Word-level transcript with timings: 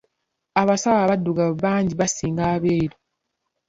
Abasawo 0.61 0.99
abaddugavu 1.03 1.53
bangi 1.65 1.93
basinga 1.99 2.43
abeeru. 2.53 2.97